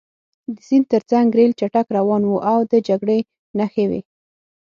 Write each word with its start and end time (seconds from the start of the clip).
د 0.53 0.55
سیند 0.67 0.85
ترڅنګ 0.91 1.27
ریل 1.37 1.51
چټک 1.59 1.87
روان 1.97 2.21
و 2.25 2.35
او 2.51 2.59
د 2.71 2.73
جګړې 2.87 3.19
نښې 3.57 3.85
وې 3.89 4.01